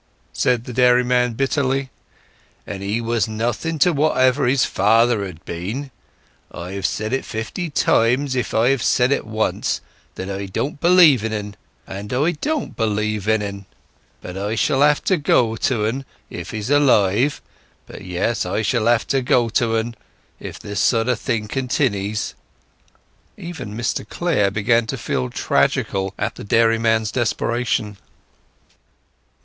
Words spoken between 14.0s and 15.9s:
But I shall have to go to